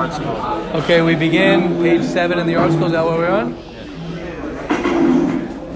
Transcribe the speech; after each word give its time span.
Okay, 0.00 1.02
we 1.02 1.14
begin 1.14 1.76
page 1.82 2.04
seven 2.04 2.38
in 2.38 2.46
the 2.46 2.54
ArtScroll. 2.54 2.86
Is 2.86 2.92
that 2.92 3.04
what 3.04 3.18
we're 3.18 3.28
on? 3.28 3.54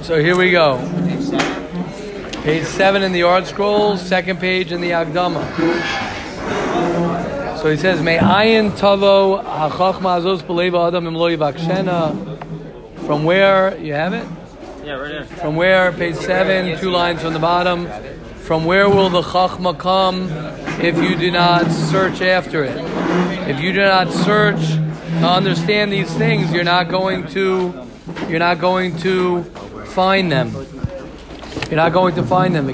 So 0.02 0.18
here 0.18 0.34
we 0.34 0.50
go. 0.50 0.78
Page 2.42 2.64
seven 2.64 3.02
in 3.02 3.12
the 3.12 3.20
ArtScroll, 3.20 3.98
second 3.98 4.40
page 4.40 4.72
in 4.72 4.80
the 4.80 4.92
Hakdama. 4.92 5.44
So 7.58 7.70
he 7.70 7.76
says, 7.76 8.00
"May 8.00 8.16
ayin 8.16 8.70
tavo 8.70 9.44
hachachma 9.44 10.16
azos 10.18 10.42
adam 10.88 11.06
im 11.06 11.14
lo 11.14 11.28
yivakshena." 11.28 12.14
From 13.04 13.24
where 13.24 13.76
you 13.76 13.92
have 13.92 14.14
it? 14.14 14.26
Yeah, 14.86 14.94
right 14.94 15.08
there. 15.10 15.24
From 15.24 15.56
where? 15.56 15.92
Page 15.92 16.16
seven, 16.16 16.78
two 16.78 16.90
lines 16.90 17.20
from 17.20 17.34
the 17.34 17.38
bottom. 17.38 17.86
From 18.44 18.66
where 18.66 18.90
will 18.90 19.08
the 19.08 19.22
chachma 19.22 19.78
come 19.78 20.28
if 20.78 20.98
you 20.98 21.16
do 21.16 21.30
not 21.30 21.70
search 21.70 22.20
after 22.20 22.62
it? 22.62 22.76
If 23.48 23.58
you 23.58 23.72
do 23.72 23.80
not 23.80 24.12
search 24.12 24.60
to 24.60 25.26
understand 25.26 25.90
these 25.90 26.12
things, 26.12 26.52
you're 26.52 26.62
not 26.62 26.90
going 26.90 27.26
to, 27.28 27.88
you're 28.28 28.38
not 28.38 28.60
going 28.60 28.98
to 28.98 29.44
find 29.94 30.30
them. 30.30 30.52
You're 31.70 31.76
not 31.76 31.94
going 31.94 32.16
to 32.16 32.22
find 32.22 32.54
them. 32.54 32.68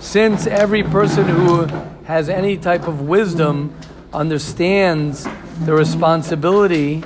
Since 0.00 0.46
every 0.46 0.82
person 0.82 1.28
who 1.28 1.66
has 2.04 2.28
any 2.30 2.56
type 2.56 2.88
of 2.88 3.02
wisdom 3.02 3.74
understands 4.14 5.28
the 5.66 5.74
responsibility 5.74 7.04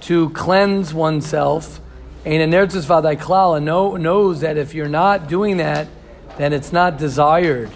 to 0.00 0.28
cleanse 0.30 0.92
oneself, 0.92 1.80
and 3.54 3.64
know, 3.64 3.96
knows 3.96 4.40
that 4.40 4.56
if 4.56 4.74
you're 4.74 4.88
not 4.88 5.28
doing 5.28 5.58
that, 5.58 5.88
then 6.38 6.52
it's 6.52 6.72
not 6.72 6.98
desired. 6.98 7.70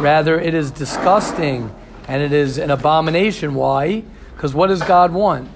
Rather, 0.00 0.40
it 0.40 0.54
is 0.54 0.70
disgusting 0.70 1.74
and 2.08 2.22
it 2.22 2.32
is 2.32 2.56
an 2.58 2.70
abomination. 2.70 3.54
Why? 3.54 4.02
Because 4.34 4.54
what 4.54 4.68
does 4.68 4.82
God 4.82 5.12
want? 5.12 5.50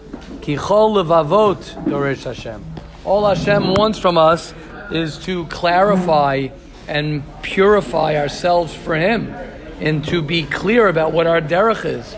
All 3.05 3.27
Hashem 3.27 3.75
wants 3.75 3.99
from 3.99 4.19
us 4.19 4.53
is 4.91 5.19
to 5.25 5.47
clarify 5.47 6.49
and 6.87 7.23
purify 7.43 8.17
ourselves 8.17 8.75
for 8.75 8.95
Him 8.95 9.35
and 9.81 10.05
to 10.09 10.21
be 10.21 10.43
clear 10.43 10.89
about 10.89 11.13
what 11.13 11.27
our 11.27 11.41
derech 11.41 11.87
is. 11.87 12.15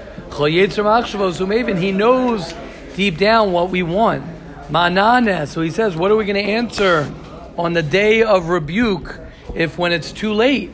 He 1.78 1.92
knows 1.92 2.52
deep 2.96 3.18
down 3.18 3.52
what 3.52 3.70
we 3.70 3.82
want. 3.82 4.24
Manane. 4.70 5.46
So 5.46 5.60
he 5.60 5.70
says, 5.70 5.94
what 5.94 6.10
are 6.10 6.16
we 6.16 6.24
going 6.24 6.42
to 6.42 6.50
answer 6.50 7.12
on 7.56 7.74
the 7.74 7.82
day 7.82 8.22
of 8.22 8.48
rebuke 8.48 9.20
if 9.54 9.78
when 9.78 9.92
it's 9.92 10.10
too 10.10 10.32
late? 10.32 10.70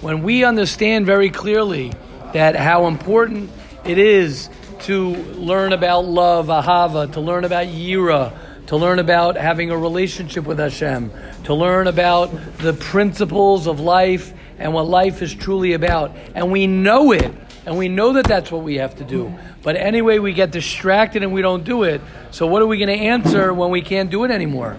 When 0.00 0.22
we 0.22 0.44
understand 0.44 1.06
very 1.06 1.30
clearly 1.30 1.92
that 2.32 2.56
how 2.56 2.86
important 2.86 3.50
it 3.84 3.98
is 3.98 4.48
to 4.80 5.08
learn 5.08 5.72
about 5.72 6.04
love, 6.04 6.46
ahava, 6.46 7.12
to 7.12 7.20
learn 7.20 7.44
about 7.44 7.66
yira, 7.66 8.32
to 8.66 8.76
learn 8.76 8.98
about 8.98 9.36
having 9.36 9.70
a 9.70 9.76
relationship 9.76 10.44
with 10.44 10.58
Hashem, 10.58 11.10
to 11.44 11.54
learn 11.54 11.86
about 11.88 12.30
the 12.58 12.72
principles 12.72 13.66
of 13.66 13.80
life 13.80 14.32
and 14.58 14.72
what 14.72 14.86
life 14.86 15.22
is 15.22 15.34
truly 15.34 15.72
about. 15.72 16.16
And 16.34 16.50
we 16.52 16.66
know 16.66 17.12
it, 17.12 17.32
and 17.66 17.78
we 17.78 17.88
know 17.88 18.12
that 18.14 18.26
that's 18.26 18.50
what 18.50 18.62
we 18.62 18.76
have 18.76 18.96
to 18.96 19.04
do. 19.04 19.32
But 19.62 19.76
anyway, 19.76 20.18
we 20.18 20.32
get 20.32 20.50
distracted 20.50 21.22
and 21.22 21.32
we 21.32 21.42
don't 21.42 21.64
do 21.64 21.84
it. 21.84 22.00
So 22.32 22.46
what 22.46 22.62
are 22.62 22.66
we 22.66 22.78
going 22.78 22.88
to 22.88 23.04
answer 23.04 23.54
when 23.54 23.70
we 23.70 23.80
can't 23.82 24.10
do 24.10 24.24
it 24.24 24.30
anymore? 24.32 24.76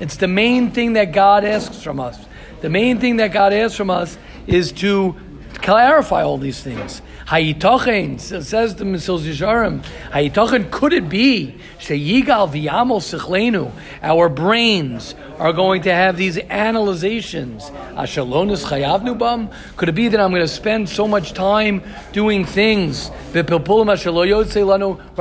It's 0.00 0.16
the 0.16 0.28
main 0.28 0.70
thing 0.70 0.92
that 0.92 1.12
God 1.12 1.44
asks 1.44 1.82
from 1.82 1.98
us. 2.00 2.18
The 2.60 2.70
main 2.70 3.00
thing 3.00 3.16
that 3.16 3.32
God 3.32 3.52
asks 3.52 3.76
from 3.76 3.90
us 3.90 4.16
is 4.46 4.70
to 4.72 5.16
clarify 5.54 6.22
all 6.22 6.38
these 6.38 6.62
things. 6.62 7.02
Hayitochen 7.26 8.20
says 8.20 8.74
the 8.74 8.84
Mesil 8.84 9.20
Yisharim. 9.20 9.84
Hayitochen 10.10 10.70
could 10.70 10.92
it 10.92 11.08
be 11.08 11.56
sheyigal 11.78 12.50
v'yamol 12.50 13.00
sichlenu? 13.00 13.72
Our 14.02 14.28
brains 14.28 15.14
are 15.38 15.52
going 15.52 15.82
to 15.82 15.92
have 15.92 16.16
these 16.16 16.38
analyzations. 16.38 17.70
Ashalonis 17.94 18.64
chayavnu 18.66 19.18
bam. 19.18 19.50
Could 19.76 19.88
it 19.88 19.92
be 19.92 20.08
that 20.08 20.20
I'm 20.20 20.30
going 20.30 20.42
to 20.42 20.48
spend 20.48 20.88
so 20.88 21.06
much 21.08 21.32
time 21.32 21.82
doing 22.12 22.44
things? 22.44 23.10
Right, 23.32 23.48
we're 23.48 23.70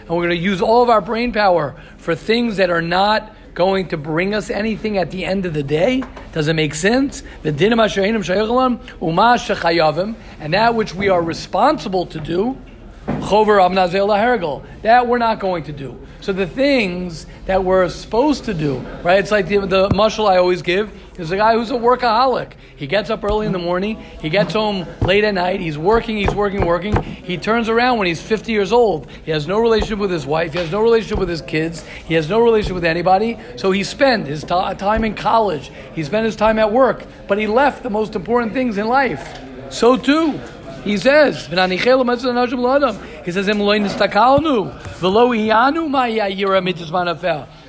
and 0.00 0.08
we're 0.08 0.26
going 0.26 0.30
to 0.30 0.36
use 0.36 0.60
all 0.60 0.82
of 0.82 0.90
our 0.90 1.00
brain 1.00 1.32
power 1.32 1.74
for 1.96 2.14
things 2.14 2.56
that 2.58 2.70
are 2.70 2.82
not 2.82 3.34
going 3.54 3.88
to 3.88 3.96
bring 3.96 4.34
us 4.34 4.50
anything 4.50 4.98
at 4.98 5.10
the 5.10 5.24
end 5.24 5.46
of 5.46 5.54
the 5.54 5.62
day? 5.62 6.02
Does 6.32 6.48
it 6.48 6.54
make 6.54 6.74
sense? 6.74 7.22
The 7.42 7.52
dinama 7.52 7.86
shahinum 7.86 8.24
shayoglam, 8.24 8.78
umash 8.98 9.54
shahayavim, 9.54 10.16
and 10.40 10.54
that 10.54 10.74
which 10.74 10.94
we 10.94 11.08
are 11.08 11.22
responsible 11.22 12.06
to 12.06 12.20
do, 12.20 12.58
that 13.06 15.04
we're 15.06 15.18
not 15.18 15.40
going 15.40 15.64
to 15.64 15.72
do. 15.72 16.06
So 16.20 16.34
the 16.34 16.46
things 16.46 17.26
that 17.46 17.64
we're 17.64 17.88
supposed 17.88 18.44
to 18.44 18.52
do, 18.52 18.78
right? 19.02 19.18
It's 19.18 19.30
like 19.30 19.48
the, 19.48 19.60
the 19.60 19.88
mushal 19.88 20.28
I 20.28 20.36
always 20.36 20.60
give 20.60 20.92
is 21.18 21.30
a 21.30 21.36
guy 21.36 21.54
who's 21.54 21.70
a 21.70 21.74
workaholic. 21.74 22.52
He 22.76 22.86
gets 22.86 23.08
up 23.08 23.24
early 23.24 23.46
in 23.46 23.52
the 23.52 23.58
morning, 23.58 23.98
he 24.20 24.28
gets 24.28 24.52
home 24.52 24.86
late 25.00 25.24
at 25.24 25.32
night, 25.32 25.60
he's 25.60 25.78
working, 25.78 26.18
he's 26.18 26.34
working, 26.34 26.66
working. 26.66 27.02
He 27.02 27.38
turns 27.38 27.70
around 27.70 27.98
when 27.98 28.06
he's 28.06 28.20
50 28.20 28.52
years 28.52 28.70
old. 28.70 29.10
He 29.24 29.30
has 29.30 29.46
no 29.46 29.58
relationship 29.58 29.98
with 29.98 30.10
his 30.10 30.26
wife, 30.26 30.52
he 30.52 30.58
has 30.58 30.70
no 30.70 30.82
relationship 30.82 31.18
with 31.18 31.28
his 31.30 31.40
kids, 31.40 31.84
he 32.06 32.14
has 32.14 32.28
no 32.28 32.40
relationship 32.40 32.74
with 32.74 32.84
anybody. 32.84 33.38
So 33.56 33.70
he 33.70 33.82
spent 33.82 34.26
his 34.26 34.42
t- 34.42 34.48
time 34.48 35.04
in 35.04 35.14
college, 35.14 35.70
he 35.94 36.04
spent 36.04 36.26
his 36.26 36.36
time 36.36 36.58
at 36.58 36.70
work, 36.70 37.04
but 37.28 37.38
he 37.38 37.46
left 37.46 37.82
the 37.82 37.90
most 37.90 38.14
important 38.14 38.52
things 38.52 38.76
in 38.76 38.88
life. 38.88 39.40
So 39.70 39.96
too. 39.96 40.38
He 40.84 40.96
says, 40.96 41.46
he 41.46 41.78
says, 41.78 43.56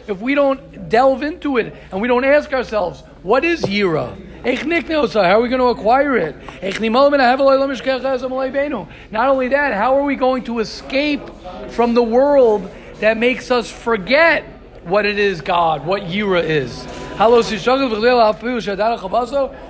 if 0.08 0.20
we 0.22 0.36
don't 0.36 0.90
delve 0.90 1.24
into 1.24 1.58
it 1.58 1.74
and 1.92 2.02
we 2.02 2.08
don't 2.08 2.26
ask 2.26 2.52
ourselves, 2.54 3.04
what 3.24 3.44
is 3.44 3.62
Yira? 3.64 4.16
How 4.44 5.38
are 5.38 5.42
we 5.42 5.50
going 5.50 5.60
to 5.62 5.68
acquire 5.68 6.18
it? 6.18 6.36
Not 9.12 9.30
only 9.30 9.48
that, 9.50 9.74
how 9.74 9.96
are 9.96 10.04
we 10.04 10.16
going 10.16 10.44
to 10.46 10.60
escape 10.60 11.22
from 11.70 11.94
the 11.94 12.02
world 12.02 12.70
that 13.00 13.18
makes 13.18 13.52
us 13.52 13.70
forget 13.70 14.44
what 14.84 15.06
it 15.06 15.20
is 15.20 15.42
God, 15.42 15.86
what 15.86 16.04
Yira 16.04 16.44
is? 16.44 16.86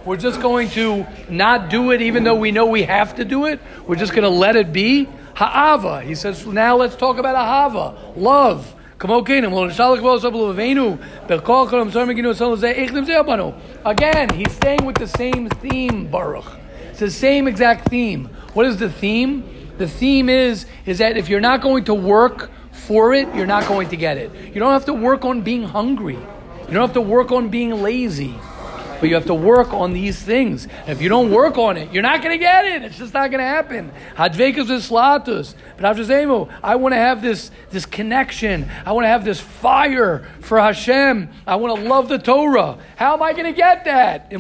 We're 0.06 0.18
just 0.18 0.42
going 0.42 0.70
to 0.70 1.06
not 1.30 1.70
do 1.70 1.92
it 1.92 2.02
even 2.02 2.24
though 2.24 2.36
we 2.36 2.52
know 2.52 2.66
we 2.66 2.84
have 2.84 3.16
to 3.16 3.26
do 3.26 3.46
it. 3.46 3.60
We're 3.86 3.98
just 3.98 4.14
going 4.14 4.24
to 4.24 4.30
let 4.30 4.56
it 4.56 4.72
be. 4.72 5.10
Ha'ava. 5.36 6.02
He 6.02 6.16
says, 6.16 6.46
now 6.46 6.78
let's 6.78 6.96
talk 6.96 7.18
about 7.18 7.36
ahava, 7.36 8.16
love. 8.16 8.76
Again, 13.84 14.30
he's 14.30 14.52
staying 14.52 14.86
with 14.86 14.98
the 14.98 15.08
same 15.08 15.50
theme, 15.50 16.08
Baruch. 16.08 16.46
It's 16.92 17.00
the 17.00 17.10
same 17.10 17.48
exact 17.48 17.90
theme. 17.90 18.26
What 18.54 18.68
is 18.68 18.78
the 18.78 18.92
theme? 18.92 19.44
The 19.80 19.88
theme 19.88 20.30
is, 20.30 20.68
is 20.86 21.00
that 21.00 21.18
if 21.18 21.30
you're 21.30 21.40
not 21.40 21.62
going 21.62 21.86
to 21.86 21.96
work 21.96 22.52
for 22.92 23.14
it, 23.14 23.34
you're 23.34 23.48
not 23.48 23.66
going 23.70 23.88
to 23.88 23.96
get 23.96 24.18
it. 24.18 24.30
You 24.54 24.60
don't 24.60 24.74
have 24.74 24.84
to 24.84 24.94
work 24.94 25.24
on 25.24 25.40
being 25.44 25.64
hungry. 25.64 26.16
You 26.16 26.74
don't 26.74 26.82
have 26.82 26.94
to 26.96 27.00
work 27.00 27.32
on 27.32 27.48
being 27.48 27.82
lazy, 27.82 28.36
but 29.02 29.10
you 29.10 29.16
have 29.16 29.26
to 29.26 29.34
work 29.34 29.74
on 29.74 29.92
these 29.94 30.22
things. 30.22 30.68
if 30.86 31.02
you 31.02 31.10
don't 31.10 31.32
work 31.32 31.58
on 31.58 31.76
it, 31.76 31.92
you're 31.92 32.04
not 32.04 32.22
going 32.22 32.38
to 32.38 32.38
get 32.38 32.66
it. 32.66 32.84
It's 32.84 33.00
just 33.00 33.16
not 33.16 33.32
going 33.32 33.40
to 33.40 33.46
happen. 33.46 33.92
Hadvekas 34.16 34.70
islatus. 34.70 35.56
But 35.76 35.96
Avshazemu, 35.96 36.48
I 36.62 36.76
want 36.76 36.94
to 36.94 36.98
have 36.98 37.24
this, 37.24 37.50
this 37.72 37.88
connection. 37.88 38.70
I 38.86 38.92
want 38.92 39.06
to 39.06 39.10
have 39.10 39.26
this 39.26 39.42
fire 39.42 40.30
for 40.42 40.60
Hashem. 40.60 41.30
I 41.48 41.56
want 41.56 41.82
to 41.82 41.90
love 41.90 42.10
the 42.10 42.20
Torah. 42.20 42.78
How 42.96 43.16
am 43.16 43.24
I 43.24 43.34
going 43.34 43.46
to 43.46 43.54
get 43.54 43.86
that? 43.86 44.28
If 44.32 44.40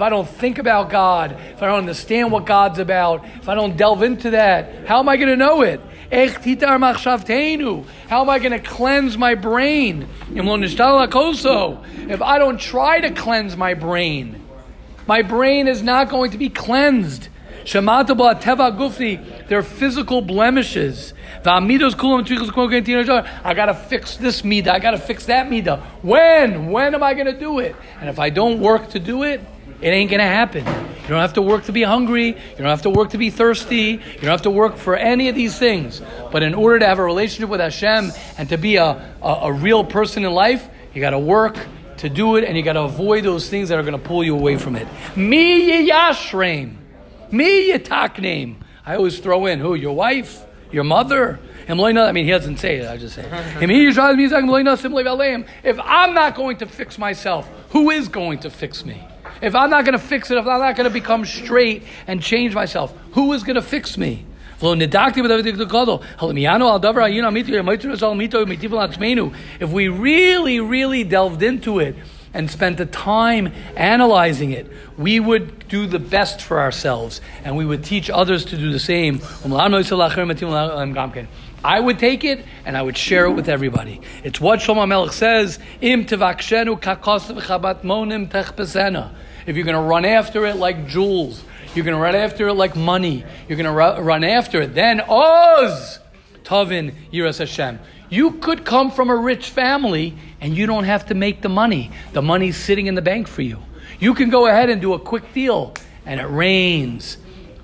I 0.00 0.10
don't 0.10 0.28
think 0.28 0.58
about 0.58 0.90
God, 0.90 1.36
if 1.52 1.62
I 1.62 1.66
don't 1.66 1.78
understand 1.78 2.32
what 2.32 2.44
God's 2.44 2.80
about, 2.80 3.24
if 3.36 3.48
I 3.48 3.54
don't 3.54 3.76
delve 3.76 4.02
into 4.02 4.30
that, 4.30 4.88
how 4.88 4.98
am 4.98 5.08
I 5.08 5.16
going 5.16 5.28
to 5.28 5.36
know 5.36 5.62
it? 5.62 5.80
How 6.10 6.72
am 8.22 8.30
I 8.30 8.38
going 8.38 8.52
to 8.52 8.58
cleanse 8.60 9.18
my 9.18 9.34
brain? 9.34 10.08
If 10.30 12.22
I 12.22 12.38
don't 12.38 12.58
try 12.60 13.00
to 13.00 13.10
cleanse 13.10 13.56
my 13.56 13.74
brain, 13.74 14.42
my 15.06 15.22
brain 15.22 15.68
is 15.68 15.82
not 15.82 16.08
going 16.08 16.30
to 16.30 16.38
be 16.38 16.48
cleansed. 16.48 17.28
Shemata 17.64 18.16
their 19.48 19.62
physical 19.62 20.22
blemishes. 20.22 21.12
I 21.44 21.68
gotta 23.54 23.74
fix 23.74 24.16
this 24.16 24.42
mida, 24.42 24.72
I 24.72 24.78
gotta 24.78 24.98
fix 24.98 25.26
that 25.26 25.50
mida. 25.50 25.76
When? 26.00 26.70
When 26.70 26.94
am 26.94 27.02
I 27.02 27.12
gonna 27.12 27.38
do 27.38 27.58
it? 27.58 27.76
And 28.00 28.08
if 28.08 28.18
I 28.18 28.30
don't 28.30 28.60
work 28.60 28.88
to 28.90 28.98
do 28.98 29.22
it, 29.24 29.42
it 29.82 29.88
ain't 29.88 30.10
gonna 30.10 30.22
happen. 30.22 30.64
You 31.08 31.14
don't 31.14 31.22
have 31.22 31.32
to 31.34 31.42
work 31.42 31.64
to 31.64 31.72
be 31.72 31.82
hungry. 31.82 32.26
You 32.26 32.58
don't 32.58 32.66
have 32.66 32.82
to 32.82 32.90
work 32.90 33.10
to 33.10 33.18
be 33.18 33.30
thirsty. 33.30 33.92
You 33.92 34.20
don't 34.20 34.30
have 34.30 34.42
to 34.42 34.50
work 34.50 34.76
for 34.76 34.94
any 34.94 35.30
of 35.30 35.34
these 35.34 35.58
things. 35.58 36.02
But 36.30 36.42
in 36.42 36.52
order 36.52 36.80
to 36.80 36.86
have 36.86 36.98
a 36.98 37.02
relationship 37.02 37.48
with 37.48 37.60
Hashem 37.60 38.12
and 38.36 38.48
to 38.50 38.58
be 38.58 38.76
a, 38.76 39.10
a, 39.22 39.38
a 39.44 39.52
real 39.52 39.84
person 39.84 40.26
in 40.26 40.32
life, 40.32 40.68
you 40.92 41.00
got 41.00 41.10
to 41.10 41.18
work 41.18 41.56
to 41.98 42.10
do 42.10 42.36
it 42.36 42.44
and 42.44 42.58
you 42.58 42.62
got 42.62 42.74
to 42.74 42.82
avoid 42.82 43.24
those 43.24 43.48
things 43.48 43.70
that 43.70 43.78
are 43.78 43.82
going 43.82 43.98
to 43.98 43.98
pull 43.98 44.22
you 44.22 44.34
away 44.34 44.58
from 44.58 44.76
it. 44.76 44.86
Mi 45.16 45.88
yashreim. 45.88 46.76
Mi 47.32 47.78
name. 48.18 48.62
I 48.84 48.96
always 48.96 49.18
throw 49.18 49.46
in 49.46 49.60
who? 49.60 49.76
Your 49.76 49.96
wife? 49.96 50.44
Your 50.70 50.84
mother? 50.84 51.40
I 52.06 52.12
mean, 52.12 52.26
he 52.26 52.30
doesn't 52.30 52.58
say 52.58 52.80
it, 52.80 52.88
I 52.88 52.98
just 52.98 53.14
say 53.14 53.24
If 55.64 55.80
I'm 55.82 56.12
not 56.12 56.34
going 56.34 56.58
to 56.58 56.66
fix 56.66 56.98
myself, 56.98 57.48
who 57.70 57.88
is 57.88 58.08
going 58.08 58.40
to 58.40 58.50
fix 58.50 58.84
me? 58.84 59.02
If 59.40 59.54
I'm 59.54 59.70
not 59.70 59.84
going 59.84 59.98
to 59.98 60.04
fix 60.04 60.30
it, 60.30 60.38
if 60.38 60.46
I'm 60.46 60.60
not 60.60 60.76
going 60.76 60.88
to 60.88 60.92
become 60.92 61.24
straight 61.24 61.84
and 62.06 62.22
change 62.22 62.54
myself, 62.54 62.92
who 63.12 63.32
is 63.32 63.42
going 63.42 63.56
to 63.56 63.62
fix 63.62 63.96
me? 63.96 64.24
If 69.60 69.70
we 69.70 69.88
really, 69.88 70.60
really 70.60 71.04
delved 71.04 71.42
into 71.42 71.78
it 71.78 71.94
and 72.34 72.50
spent 72.50 72.76
the 72.76 72.86
time 72.86 73.52
analyzing 73.76 74.52
it, 74.52 74.70
we 74.96 75.20
would 75.20 75.68
do 75.68 75.86
the 75.86 75.98
best 75.98 76.40
for 76.42 76.60
ourselves 76.60 77.20
and 77.44 77.56
we 77.56 77.64
would 77.64 77.84
teach 77.84 78.10
others 78.10 78.44
to 78.46 78.56
do 78.56 78.72
the 78.72 78.78
same. 78.78 79.20
I 81.64 81.80
would 81.80 81.98
take 81.98 82.24
it 82.24 82.44
and 82.64 82.76
I 82.76 82.82
would 82.82 82.96
share 82.96 83.26
it 83.26 83.32
with 83.32 83.48
everybody. 83.48 84.00
It's 84.22 84.40
what 84.40 84.60
Shlomo 84.60 84.86
Melech 84.86 85.12
says, 85.12 85.58
Im 85.80 86.04
monim 86.04 86.30
If 89.46 89.56
you're 89.56 89.64
going 89.64 89.74
to 89.74 89.80
run 89.80 90.04
after 90.04 90.46
it 90.46 90.56
like 90.56 90.86
jewels, 90.86 91.42
you're 91.74 91.84
going 91.84 91.96
to 91.96 92.02
run 92.02 92.14
after 92.14 92.48
it 92.48 92.54
like 92.54 92.76
money, 92.76 93.24
you're 93.48 93.58
going 93.58 93.66
to 93.66 94.02
run 94.02 94.24
after 94.24 94.62
it, 94.62 94.74
then 94.74 95.00
Oz 95.00 95.98
Tavin 96.44 96.94
Yiras 97.12 97.38
Hashem. 97.38 97.78
You 98.10 98.32
could 98.32 98.64
come 98.64 98.90
from 98.90 99.10
a 99.10 99.16
rich 99.16 99.50
family 99.50 100.16
and 100.40 100.56
you 100.56 100.66
don't 100.66 100.84
have 100.84 101.06
to 101.06 101.14
make 101.14 101.42
the 101.42 101.48
money. 101.48 101.90
The 102.12 102.22
money's 102.22 102.56
sitting 102.56 102.86
in 102.86 102.94
the 102.94 103.02
bank 103.02 103.28
for 103.28 103.42
you. 103.42 103.58
You 104.00 104.14
can 104.14 104.30
go 104.30 104.46
ahead 104.46 104.70
and 104.70 104.80
do 104.80 104.94
a 104.94 104.98
quick 104.98 105.32
deal 105.32 105.74
and 106.06 106.20
it 106.20 106.26
rains. 106.26 107.18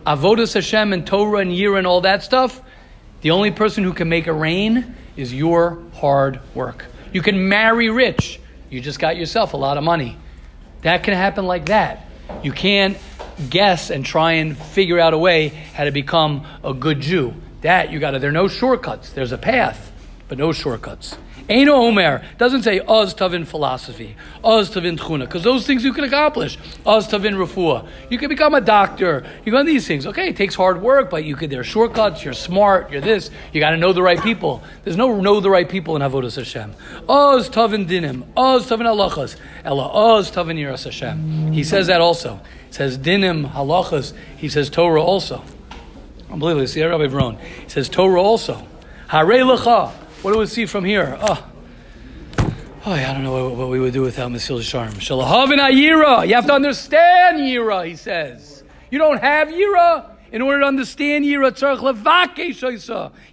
Avodas 0.07 0.55
Hashem 0.55 0.93
and 0.93 1.07
Torah 1.07 1.39
and 1.39 1.51
Yira 1.51 1.79
and 1.79 1.87
all 1.87 2.03
that 2.03 2.23
stuff, 2.23 2.61
the 3.23 3.31
only 3.31 3.51
person 3.51 3.85
who 3.85 3.95
can 3.95 4.09
make 4.09 4.27
it 4.27 4.33
rain 4.33 4.95
is 5.17 5.33
your 5.33 5.83
hard 5.95 6.41
work. 6.55 6.85
You 7.13 7.23
can 7.23 7.49
marry 7.49 7.89
rich. 7.89 8.39
You 8.69 8.81
just 8.81 8.99
got 8.99 9.17
yourself 9.17 9.55
a 9.55 9.57
lot 9.57 9.79
of 9.79 9.85
money. 9.85 10.19
That 10.83 11.05
can 11.05 11.15
happen 11.15 11.47
like 11.47 11.67
that. 11.67 12.07
You 12.43 12.53
can't 12.53 12.99
guess 13.49 13.91
and 13.91 14.05
try 14.05 14.33
and 14.33 14.57
figure 14.57 14.99
out 14.99 15.15
a 15.15 15.19
way 15.19 15.49
how 15.49 15.85
to 15.85 15.91
become 15.91 16.47
a 16.63 16.75
good 16.75 17.01
Jew. 17.01 17.35
That 17.63 17.91
you 17.91 17.99
got 17.99 18.11
to. 18.11 18.19
There 18.19 18.29
are 18.29 18.33
no 18.33 18.49
shortcuts. 18.49 19.11
There's 19.11 19.33
a 19.33 19.39
path, 19.39 19.91
but 20.35 20.39
no 20.39 20.53
shortcuts. 20.53 21.17
Aino 21.49 21.75
Omer 21.75 22.25
doesn't 22.39 22.65
say 22.65 22.81
Oz 22.81 23.15
Tavin 23.15 23.47
philosophy, 23.47 24.17
Oz 24.43 24.69
Tavin 24.69 24.99
Tchuna, 24.99 25.21
because 25.21 25.45
those 25.45 25.65
things 25.65 25.85
you 25.85 25.93
can 25.93 26.03
accomplish. 26.03 26.59
Oz 26.85 27.07
Tavin 27.07 27.35
Refuah. 27.35 27.87
You 28.11 28.19
can 28.19 28.29
become 28.29 28.53
a 28.53 28.61
doctor. 28.61 29.25
You 29.45 29.53
got 29.53 29.65
these 29.65 29.87
things. 29.87 30.07
Okay, 30.07 30.31
it 30.31 30.37
takes 30.37 30.57
hard 30.57 30.83
work, 30.83 31.09
but 31.09 31.23
you 31.23 31.37
could. 31.37 31.51
There 31.51 31.61
are 31.61 31.65
shortcuts. 31.65 32.25
You're 32.25 32.35
smart. 32.35 32.91
You're 32.91 33.01
this. 33.01 33.31
You 33.53 33.61
got 33.61 33.71
to 33.71 33.77
know 33.77 33.93
the 33.93 34.03
right 34.03 34.21
people. 34.21 34.65
There's 34.83 34.97
no 34.97 35.21
know 35.21 35.39
the 35.39 35.51
right 35.51 35.69
people 35.69 35.95
in 35.95 36.03
Avodas 36.03 36.35
Hashem. 36.35 36.75
Oz 37.09 37.49
Tavin 37.49 37.87
Dinim. 37.87 38.25
Oz 38.37 38.67
Tavin 38.67 38.87
Halachas. 38.87 39.37
Ella 39.65 39.87
Oz 39.87 40.33
Tavin 40.33 40.59
Yiras 40.59 40.85
Hashem. 40.85 41.53
He 41.53 41.63
says 41.63 41.87
that 41.87 42.01
also. 42.01 42.41
He 42.67 42.73
says 42.73 42.99
Dinim 42.99 43.53
Halachas. 43.53 44.15
He 44.37 44.49
says 44.49 44.69
Torah 44.69 45.03
also. 45.03 45.45
Unbelievable. 46.29 46.67
See, 46.67 46.83
Rabbi 46.83 47.07
Veron. 47.07 47.39
He 47.39 47.69
says 47.69 47.89
Torah 47.89 48.21
also. 48.21 48.67
Hare 49.07 49.45
Lecha. 49.45 49.93
What 50.25 50.33
do 50.33 50.39
we 50.39 50.47
see 50.47 50.65
from 50.65 50.87
here? 50.87 51.19
Ah. 51.21 51.47
Oh, 52.39 52.55
oh 52.87 52.93
I 52.93 53.13
don't 53.13 53.25
know 53.25 53.45
what, 53.45 53.57
what 53.57 53.69
we 53.69 53.79
would 53.79 53.93
do 53.93 54.01
without 54.01 54.31
Mesil 54.31 54.59
Sharm. 54.61 54.95
Shalahavin 54.95 55.59
Yira. 55.71 56.27
You 56.27 56.35
have 56.37 56.47
to 56.47 56.55
understand 56.55 57.41
Yira, 57.41 57.87
he 57.87 57.95
says. 57.95 58.65
You 58.91 58.99
don't 58.99 59.19
have 59.19 59.49
Yira. 59.49 60.13
In 60.33 60.41
order 60.41 60.61
to 60.61 60.67
understand 60.67 61.27
Yira, 61.27 61.53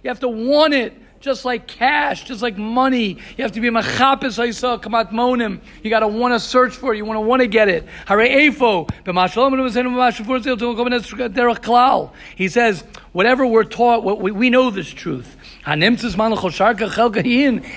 you 0.02 0.08
have 0.10 0.20
to 0.20 0.28
want 0.28 0.74
it 0.74 0.92
just 1.18 1.46
like 1.46 1.66
cash, 1.66 2.24
just 2.24 2.42
like 2.42 2.58
money. 2.58 3.16
You 3.38 3.42
have 3.42 3.52
to 3.52 3.60
be 3.60 3.70
machapis 3.70 4.36
haisa 4.38 4.78
kamat 4.82 5.12
monim. 5.12 5.62
You 5.82 5.88
got 5.88 6.00
to 6.00 6.08
want 6.08 6.34
to 6.34 6.40
search 6.40 6.74
for 6.74 6.92
it. 6.92 6.98
You 6.98 7.06
want 7.06 7.16
to 7.16 7.22
want 7.22 7.40
to 7.40 7.48
get 7.48 7.68
it. 7.68 7.86
He 12.36 12.48
says, 12.48 12.84
whatever 13.12 13.46
we're 13.46 13.64
taught, 13.64 14.20
we, 14.20 14.30
we 14.30 14.50
know 14.50 14.70
this 14.70 14.90
truth. 14.90 15.36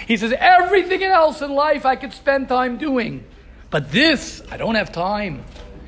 He 0.08 0.18
says, 0.18 0.34
everything 0.38 1.04
else 1.04 1.42
in 1.42 1.54
life 1.54 1.86
I 1.86 1.96
could 1.96 2.12
spend 2.14 2.50
time 2.50 2.78
doing. 2.78 3.24
But 3.70 3.92
this, 3.92 4.42
I 4.52 4.58
don't 4.58 4.76
have 4.76 4.92
time. 4.92 5.46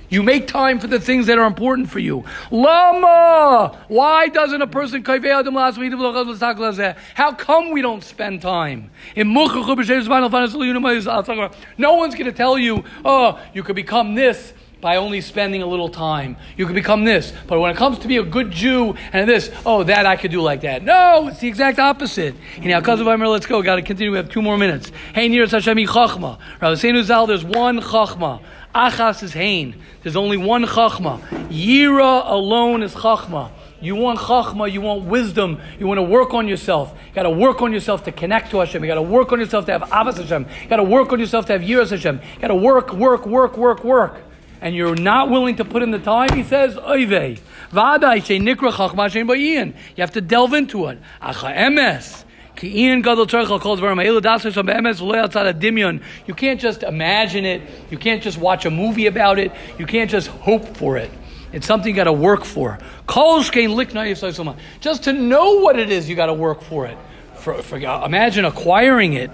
You 0.09 0.23
make 0.23 0.47
time 0.47 0.79
for 0.79 0.87
the 0.87 1.01
things 1.01 1.27
that 1.27 1.37
are 1.37 1.45
important 1.45 1.89
for 1.89 1.99
you. 1.99 2.23
Lama! 2.49 3.77
Why 3.89 4.29
doesn't 4.29 4.61
a 4.61 4.67
person 4.67 5.03
How 5.03 5.43
come 7.33 7.71
we 7.71 7.81
don't 7.81 8.01
spend 8.03 8.41
time? 8.41 8.89
No 9.15 9.33
one's 11.95 12.15
going 12.15 12.25
to 12.25 12.31
tell 12.31 12.57
you, 12.57 12.85
oh, 13.03 13.37
you 13.53 13.63
could 13.63 13.75
become 13.75 14.15
this 14.15 14.53
by 14.81 14.97
only 14.97 15.21
spending 15.21 15.61
a 15.61 15.65
little 15.65 15.89
time. 15.89 16.37
You 16.55 16.65
can 16.65 16.75
become 16.75 17.03
this. 17.03 17.33
But 17.47 17.59
when 17.59 17.71
it 17.71 17.77
comes 17.77 17.99
to 17.99 18.07
be 18.07 18.17
a 18.17 18.23
good 18.23 18.51
Jew 18.51 18.95
and 19.11 19.29
this, 19.29 19.51
oh, 19.65 19.83
that 19.83 20.05
I 20.05 20.15
could 20.15 20.31
do 20.31 20.41
like 20.41 20.61
that. 20.61 20.83
No, 20.83 21.27
it's 21.27 21.39
the 21.39 21.47
exact 21.47 21.79
opposite. 21.79 22.35
And 22.55 22.67
now, 22.67 22.79
because 22.79 22.99
of 22.99 23.07
Amir, 23.07 23.27
let's 23.27 23.45
go. 23.45 23.61
Got 23.61 23.77
to 23.77 23.81
continue. 23.81 24.11
We 24.11 24.17
have 24.17 24.29
two 24.29 24.41
more 24.41 24.57
minutes. 24.57 24.91
Hey, 25.13 25.27
near 25.27 25.47
Hashem 25.47 25.77
Chachma. 25.77 26.39
Rabbi 26.61 26.75
Seinu 26.75 27.03
Zal, 27.03 27.27
there's 27.27 27.43
one 27.43 27.79
Chachma. 27.79 28.41
Achas 28.75 29.23
is 29.23 29.33
Hain. 29.33 29.81
There's 30.03 30.15
only 30.15 30.37
one 30.37 30.65
Chachma. 30.65 31.19
Yira 31.49 32.29
alone 32.29 32.83
is 32.83 32.93
Chachma. 32.93 33.51
You 33.79 33.95
want 33.95 34.17
chachma, 34.17 34.71
you 34.71 34.81
want 34.81 35.05
wisdom, 35.05 35.61
you 35.79 35.85
want 35.85 35.99
to 35.99 36.03
work 36.03 36.33
on 36.33 36.47
yourself. 36.47 36.95
You 37.09 37.13
got 37.13 37.23
to 37.23 37.29
work 37.29 37.61
on 37.61 37.71
yourself 37.71 38.03
to 38.05 38.11
connect 38.11 38.49
to 38.49 38.57
Hashem. 38.57 38.83
You 38.83 38.87
got 38.87 38.95
to 38.95 39.03
work 39.03 39.31
on 39.31 39.39
yourself 39.39 39.67
to 39.67 39.71
have 39.71 39.83
Avas 39.83 40.17
Hashem. 40.17 40.47
You 40.63 40.67
got 40.67 40.77
to 40.77 40.83
work 40.83 41.13
on 41.13 41.19
yourself 41.19 41.45
to 41.45 41.53
have 41.53 41.61
Yiras 41.61 41.91
Hashem. 41.91 42.19
You 42.35 42.41
got 42.41 42.47
to 42.47 42.55
work, 42.55 42.91
work, 42.93 43.27
work, 43.27 43.55
work, 43.55 43.83
work 43.83 44.26
and 44.61 44.75
you're 44.75 44.95
not 44.95 45.29
willing 45.29 45.55
to 45.57 45.65
put 45.65 45.83
in 45.83 45.91
the 45.91 45.99
time, 45.99 46.33
he 46.33 46.43
says, 46.43 46.75
Oive. 46.75 47.39
You 49.95 50.01
have 50.01 50.11
to 50.11 50.21
delve 50.21 50.53
into 50.53 50.87
it. 50.87 50.99
You 56.27 56.33
can't 56.33 56.59
just 56.59 56.83
imagine 56.83 57.45
it. 57.45 57.61
You 57.91 57.97
can't 57.97 58.23
just 58.23 58.37
watch 58.39 58.65
a 58.65 58.71
movie 58.71 59.05
about 59.05 59.37
it. 59.37 59.51
You 59.77 59.85
can't 59.85 60.09
just 60.09 60.27
hope 60.27 60.75
for 60.75 60.97
it. 60.97 61.11
It's 61.53 61.67
something 61.67 61.89
you 61.89 61.95
got 61.95 62.05
to 62.05 62.11
work 62.11 62.43
for. 62.43 62.79
Just 64.79 65.03
to 65.03 65.13
know 65.13 65.59
what 65.59 65.79
it 65.79 65.91
is, 65.91 66.09
you 66.09 66.15
got 66.15 66.25
to 66.25 66.33
work 66.33 66.61
for 66.61 66.87
it. 66.87 66.97
For, 67.35 67.61
for, 67.61 67.77
imagine 67.77 68.45
acquiring 68.45 69.13
it. 69.13 69.29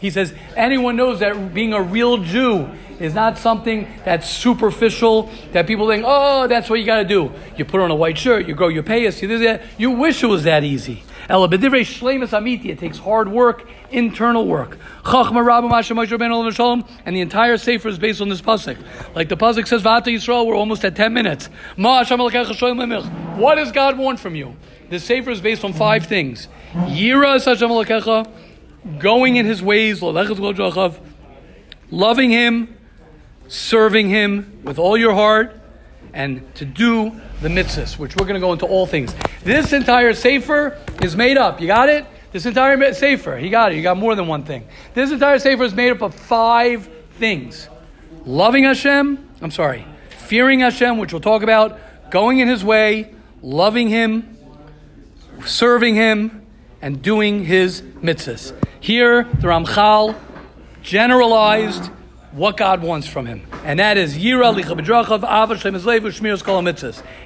He 0.00 0.10
says, 0.10 0.34
anyone 0.56 0.96
knows 0.96 1.20
that 1.20 1.54
being 1.54 1.72
a 1.72 1.82
real 1.82 2.18
Jew 2.18 2.68
is 3.00 3.14
not 3.14 3.38
something 3.38 3.88
that's 4.04 4.28
superficial, 4.28 5.30
that 5.52 5.66
people 5.66 5.88
think, 5.88 6.04
oh, 6.06 6.46
that's 6.46 6.70
what 6.70 6.80
you 6.80 6.86
got 6.86 6.98
to 6.98 7.04
do. 7.04 7.32
You 7.56 7.64
put 7.64 7.80
on 7.80 7.90
a 7.90 7.94
white 7.94 8.16
shirt, 8.16 8.46
you 8.46 8.54
grow 8.54 8.68
your 8.68 8.82
payas, 8.82 9.20
you 9.20 9.28
do 9.28 9.38
that. 9.40 9.62
You 9.78 9.90
wish 9.90 10.22
it 10.22 10.26
was 10.26 10.44
that 10.44 10.64
easy. 10.64 11.02
It 11.28 12.78
takes 12.78 12.98
hard 12.98 13.28
work, 13.28 13.68
internal 13.90 14.46
work. 14.46 14.78
And 15.04 17.16
the 17.16 17.20
entire 17.20 17.58
Sefer 17.58 17.88
is 17.88 17.98
based 17.98 18.20
on 18.20 18.28
this 18.28 18.40
pasuk. 18.40 18.78
Like 19.14 19.28
the 19.28 19.36
pasuk 19.36 19.66
says, 19.66 19.82
Vata 19.82 20.06
Yisrael, 20.06 20.46
we're 20.46 20.54
almost 20.54 20.84
at 20.84 20.94
10 20.94 21.12
minutes. 21.12 21.46
What 21.76 23.56
does 23.56 23.72
God 23.72 23.98
want 23.98 24.20
from 24.20 24.36
you? 24.36 24.54
The 24.88 25.00
Sefer 25.00 25.32
is 25.32 25.40
based 25.40 25.64
on 25.64 25.72
five 25.72 26.06
things. 26.06 26.46
Yira 26.72 27.40
going 28.98 29.36
in 29.36 29.46
his 29.46 29.62
ways, 29.62 30.02
loving 31.90 32.30
him, 32.30 32.76
serving 33.48 34.08
him 34.08 34.60
with 34.64 34.78
all 34.78 34.96
your 34.96 35.14
heart, 35.14 35.60
and 36.12 36.54
to 36.54 36.64
do 36.64 37.12
the 37.42 37.48
mitzvahs, 37.48 37.98
which 37.98 38.16
we're 38.16 38.24
going 38.24 38.34
to 38.34 38.40
go 38.40 38.52
into 38.52 38.66
all 38.66 38.86
things. 38.86 39.14
This 39.44 39.72
entire 39.72 40.14
sefer 40.14 40.78
is 41.02 41.14
made 41.14 41.36
up. 41.36 41.60
You 41.60 41.66
got 41.66 41.88
it? 41.88 42.06
This 42.32 42.46
entire 42.46 42.92
sefer, 42.92 43.38
you 43.38 43.50
got 43.50 43.72
it. 43.72 43.76
You 43.76 43.82
got 43.82 43.96
more 43.96 44.14
than 44.14 44.26
one 44.26 44.42
thing. 44.42 44.66
This 44.94 45.10
entire 45.10 45.38
sefer 45.38 45.64
is 45.64 45.74
made 45.74 45.90
up 45.90 46.02
of 46.02 46.14
five 46.14 46.88
things: 47.18 47.68
loving 48.24 48.64
Hashem. 48.64 49.28
I'm 49.40 49.50
sorry, 49.50 49.86
fearing 50.08 50.60
Hashem, 50.60 50.98
which 50.98 51.12
we'll 51.12 51.20
talk 51.20 51.42
about. 51.42 51.78
Going 52.10 52.38
in 52.40 52.48
His 52.48 52.64
way, 52.64 53.14
loving 53.42 53.88
Him, 53.88 54.36
serving 55.44 55.94
Him, 55.94 56.46
and 56.82 57.02
doing 57.02 57.44
His 57.44 57.82
mitzvahs. 57.82 58.52
Here, 58.86 59.24
the 59.24 59.48
Ramchal 59.48 60.14
generalized 60.80 61.86
what 62.30 62.56
God 62.56 62.82
wants 62.82 63.08
from 63.08 63.26
him. 63.26 63.44
And 63.64 63.80
that 63.80 63.96
is 63.96 64.16
Yira 64.16 64.54
Licha 64.54 64.78
B'drachav 64.78 65.24
Ava 65.24 65.58
Shem 65.58 65.74
Ezlevu 65.74 66.02
Shmiras 66.02 66.44
Kol 66.44 66.64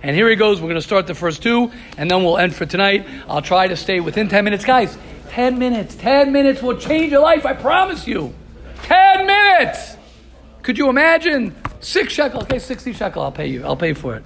And 0.02 0.16
here 0.16 0.30
he 0.30 0.36
goes. 0.36 0.58
We're 0.58 0.68
going 0.68 0.80
to 0.80 0.80
start 0.80 1.06
the 1.06 1.14
first 1.14 1.42
two, 1.42 1.70
and 1.98 2.10
then 2.10 2.24
we'll 2.24 2.38
end 2.38 2.54
for 2.54 2.64
tonight. 2.64 3.06
I'll 3.28 3.42
try 3.42 3.68
to 3.68 3.76
stay 3.76 4.00
within 4.00 4.30
10 4.30 4.42
minutes. 4.42 4.64
Guys, 4.64 4.96
10 5.28 5.58
minutes. 5.58 5.96
10 5.96 6.32
minutes 6.32 6.62
will 6.62 6.78
change 6.78 7.12
your 7.12 7.20
life, 7.20 7.44
I 7.44 7.52
promise 7.52 8.06
you. 8.06 8.32
10 8.84 9.26
minutes! 9.26 9.98
Could 10.62 10.78
you 10.78 10.88
imagine? 10.88 11.54
Six 11.80 12.14
shekel. 12.14 12.40
Okay, 12.40 12.58
60 12.58 12.94
shekel. 12.94 13.22
I'll 13.22 13.32
pay 13.32 13.48
you. 13.48 13.66
I'll 13.66 13.76
pay 13.76 13.92
for 13.92 14.16
it. 14.16 14.24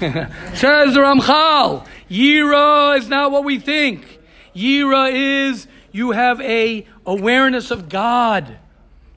Says 0.00 0.94
the 0.94 1.00
Ramchal, 1.00 1.86
Yira 2.10 2.98
is 2.98 3.08
not 3.08 3.30
what 3.30 3.44
we 3.44 3.60
think. 3.60 4.18
Yira 4.52 5.12
is 5.12 5.68
you 5.96 6.10
have 6.10 6.40
a 6.42 6.86
awareness 7.06 7.70
of 7.70 7.88
God. 7.88 8.58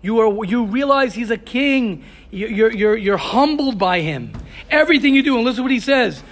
You, 0.02 0.20
are, 0.20 0.46
you 0.46 0.64
realize 0.64 1.14
He's 1.14 1.30
a 1.30 1.38
king. 1.38 2.06
You're, 2.32 2.72
you're, 2.72 2.96
you're 2.96 3.18
humbled 3.18 3.78
by 3.78 4.00
Him. 4.00 4.32
Everything 4.70 5.14
you 5.14 5.22
do, 5.22 5.36
and 5.36 5.44
listen 5.44 5.58
to 5.58 5.64
what 5.64 5.72
He 5.72 5.82
says. 5.82 6.24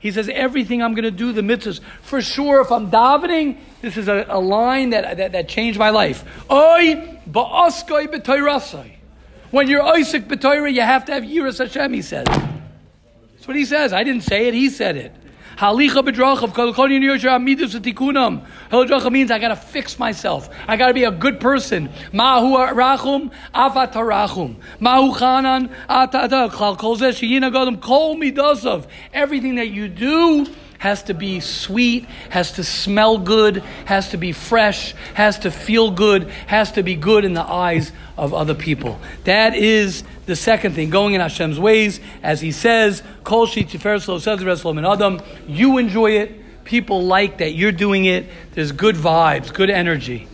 He 0.00 0.10
says, 0.10 0.28
everything 0.28 0.82
I'm 0.82 0.94
going 0.94 1.04
to 1.04 1.10
do, 1.10 1.32
the 1.32 1.42
mitzvahs. 1.42 1.80
For 2.00 2.22
sure, 2.22 2.62
if 2.62 2.72
I'm 2.72 2.90
davening, 2.90 3.58
this 3.82 3.96
is 3.96 4.08
a, 4.08 4.24
a 4.28 4.40
line 4.40 4.90
that, 4.90 5.18
that, 5.18 5.32
that 5.32 5.48
changed 5.48 5.78
my 5.78 5.90
life. 5.90 6.24
When 9.50 9.68
you're 9.68 9.82
Isaac 9.82 10.28
b'toyra, 10.28 10.72
you 10.72 10.80
have 10.80 11.04
to 11.06 11.12
have 11.12 11.22
Yiras 11.24 11.58
Hashem, 11.58 11.92
he 11.92 12.02
says. 12.02 12.26
That's 12.26 13.46
what 13.46 13.56
he 13.56 13.64
says. 13.64 13.92
I 13.92 14.02
didn't 14.02 14.22
say 14.22 14.48
it, 14.48 14.54
he 14.54 14.70
said 14.70 14.96
it. 14.96 15.14
Halicha 15.58 16.04
bedrachav 16.06 16.52
kolkoni 16.52 17.00
niyosher 17.00 17.30
amidus 17.30 17.74
tikunam. 17.80 18.46
Haladracha 18.70 19.10
means 19.10 19.32
I 19.32 19.40
got 19.40 19.48
to 19.48 19.56
fix 19.56 19.98
myself. 19.98 20.48
I 20.68 20.76
got 20.76 20.86
to 20.86 20.94
be 20.94 21.02
a 21.02 21.10
good 21.10 21.40
person. 21.40 21.90
Mahu 22.12 22.56
rachum 22.74 23.32
afat 23.52 23.92
rachum. 23.94 24.54
Mahu 24.80 25.12
chanan 25.16 25.68
atata 25.88 26.48
kol 26.52 26.96
zeh 26.96 27.10
sheyina 27.10 27.52
godam 27.52 27.80
kol 27.80 28.14
midasav. 28.14 28.86
Everything 29.12 29.56
that 29.56 29.70
you 29.70 29.88
do 29.88 30.46
has 30.78 31.02
to 31.04 31.14
be 31.14 31.40
sweet, 31.40 32.04
has 32.30 32.52
to 32.52 32.64
smell 32.64 33.18
good, 33.18 33.58
has 33.84 34.10
to 34.10 34.16
be 34.16 34.32
fresh, 34.32 34.94
has 35.14 35.38
to 35.40 35.50
feel 35.50 35.90
good, 35.90 36.24
has 36.46 36.72
to 36.72 36.82
be 36.82 36.94
good 36.94 37.24
in 37.24 37.34
the 37.34 37.42
eyes 37.42 37.92
of 38.16 38.32
other 38.32 38.54
people. 38.54 38.98
That 39.24 39.54
is 39.54 40.04
the 40.26 40.36
second 40.36 40.74
thing, 40.74 40.90
going 40.90 41.14
in 41.14 41.20
Hashem's 41.20 41.58
ways, 41.58 42.00
as 42.22 42.40
he 42.40 42.52
says, 42.52 43.02
Kol 43.24 43.46
says 43.46 44.64
Adam, 44.64 45.20
you 45.46 45.78
enjoy 45.78 46.10
it, 46.12 46.64
people 46.64 47.04
like 47.04 47.38
that 47.38 47.54
you're 47.54 47.72
doing 47.72 48.04
it, 48.04 48.26
there's 48.52 48.72
good 48.72 48.94
vibes, 48.94 49.52
good 49.52 49.70
energy 49.70 50.28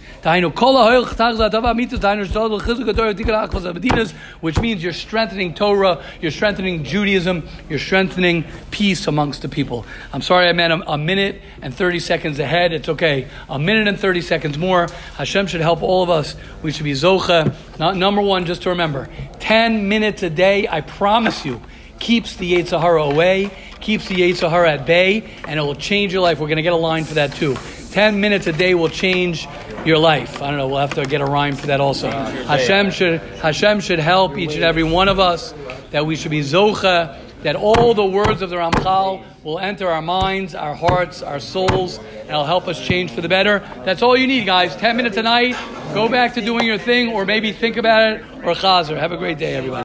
which 4.41 4.59
means 4.59 4.83
you're 4.83 4.95
strengthening 4.95 5.53
Torah, 5.53 6.03
you're 6.19 6.31
strengthening 6.31 6.83
Judaism, 6.83 7.47
you're 7.69 7.79
strengthening 7.79 8.47
peace 8.71 9.07
amongst 9.07 9.43
the 9.43 9.51
people. 9.51 9.85
I'm 10.15 10.23
sorry 10.23 10.49
I 10.49 10.55
meant 10.55 10.73
a, 10.73 10.93
a 10.93 10.97
minute 10.97 11.43
and 11.61 11.75
30 11.75 12.01
seconds 12.01 12.39
ahead. 12.39 12.73
It's 12.73 12.89
okay. 12.89 13.29
A 13.51 13.59
minute 13.59 13.87
and 13.87 14.01
30 14.01 14.23
seconds 14.23 14.57
more. 14.57 14.87
Hashem 15.17 15.47
should 15.47 15.61
help 15.61 15.83
all 15.83 16.03
of 16.03 16.09
us. 16.09 16.37
We 16.63 16.73
should 16.73 16.85
be 16.85 16.93
Zocha. 16.93 17.55
Not, 17.79 17.99
number 17.99 18.23
one, 18.23 18.47
just 18.47 18.63
to 18.63 18.71
remember 18.71 19.11
10 19.41 19.91
minutes 19.91 20.23
a 20.23 20.31
day, 20.31 20.67
I 20.67 20.81
promise 20.81 21.45
you, 21.45 21.61
keeps 21.99 22.37
the 22.37 22.51
Yetzer 22.51 22.81
Hara 22.81 23.03
away, 23.03 23.51
keeps 23.81 24.09
the 24.09 24.15
Yetzer 24.15 24.49
Hara 24.49 24.73
at 24.73 24.87
bay, 24.87 25.31
and 25.47 25.61
it 25.61 25.63
will 25.63 25.75
change 25.75 26.15
your 26.15 26.23
life. 26.23 26.41
We're 26.41 26.47
going 26.47 26.57
to 26.57 26.63
get 26.63 26.73
a 26.73 26.77
line 26.77 27.05
for 27.05 27.15
that 27.15 27.35
too. 27.35 27.57
10 27.91 28.21
minutes 28.21 28.49
a 28.49 28.53
day 28.53 28.75
will 28.75 28.89
change 28.89 29.47
your 29.85 29.99
life. 29.99 30.43
I 30.43 30.49
don't 30.49 30.59
know, 30.59 30.69
we'll 30.69 30.79
have 30.79 30.95
to 30.95 31.05
get 31.05 31.21
a 31.21 31.27
rhyme 31.27 31.57
for 31.57 31.67
that 31.69 31.81
also. 31.81 32.11
Hashem 32.11 32.91
should, 32.91 33.21
Hashem 33.21 33.81
should 33.81 33.99
help 33.99 34.39
each 34.39 34.55
and 34.55 34.65
every 34.65 34.85
one 34.85 35.09
of 35.09 35.19
us 35.19 35.55
that 35.91 36.07
we 36.07 36.17
should 36.17 36.31
be 36.31 36.41
Zocha, 36.41 37.19
that 37.43 37.57
all 37.57 37.93
the 37.93 38.05
words 38.05 38.41
of 38.41 38.49
the 38.49 38.57
Ramchal 38.57 39.23
will 39.45 39.59
enter 39.59 39.89
our 39.89 40.01
minds, 40.01 40.55
our 40.55 40.75
hearts, 40.75 41.23
our 41.23 41.39
souls, 41.39 41.99
and 41.99 42.31
it'll 42.31 42.45
help 42.45 42.67
us 42.67 42.81
change 42.81 43.11
for 43.11 43.21
the 43.21 43.29
better. 43.29 43.59
That's 43.85 44.01
all 44.01 44.17
you 44.17 44.27
need, 44.27 44.47
guys. 44.47 44.75
10 44.77 44.97
minutes 44.97 45.19
a 45.19 45.23
night. 45.23 45.55
Go 45.93 46.09
back 46.09 46.35
to 46.35 46.41
doing 46.41 46.67
your 46.67 46.79
thing, 46.79 47.11
or 47.13 47.27
maybe 47.27 47.53
think 47.53 47.77
about 47.77 48.15
it, 48.15 48.23
or 48.43 48.55
chazer. 48.55 48.99
Have 48.99 49.13
a 49.13 49.19
great 49.19 49.37
day, 49.37 49.55
everybody. 49.55 49.83